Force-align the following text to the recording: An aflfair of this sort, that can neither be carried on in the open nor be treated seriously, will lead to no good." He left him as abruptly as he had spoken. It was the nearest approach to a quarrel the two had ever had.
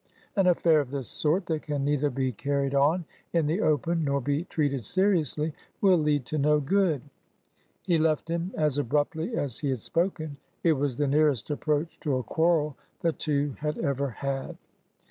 An 0.35 0.47
aflfair 0.47 0.81
of 0.81 0.89
this 0.89 1.07
sort, 1.09 1.45
that 1.45 1.61
can 1.61 1.85
neither 1.85 2.09
be 2.09 2.31
carried 2.31 2.73
on 2.73 3.05
in 3.33 3.45
the 3.45 3.61
open 3.61 4.03
nor 4.03 4.19
be 4.19 4.45
treated 4.45 4.83
seriously, 4.83 5.53
will 5.79 5.99
lead 5.99 6.25
to 6.25 6.39
no 6.39 6.59
good." 6.59 7.03
He 7.83 7.99
left 7.99 8.27
him 8.27 8.51
as 8.57 8.79
abruptly 8.79 9.35
as 9.35 9.59
he 9.59 9.69
had 9.69 9.83
spoken. 9.83 10.37
It 10.63 10.73
was 10.73 10.97
the 10.97 11.05
nearest 11.07 11.51
approach 11.51 11.99
to 11.99 12.17
a 12.17 12.23
quarrel 12.23 12.75
the 13.01 13.13
two 13.13 13.55
had 13.59 13.77
ever 13.77 14.09
had. 14.09 14.57